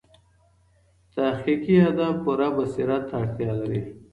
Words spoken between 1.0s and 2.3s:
تحقیقي ادب